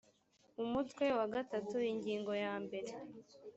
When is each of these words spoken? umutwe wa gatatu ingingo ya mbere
umutwe 0.63 1.05
wa 1.17 1.25
gatatu 1.33 1.75
ingingo 1.91 2.31
ya 2.43 2.53
mbere 2.63 2.91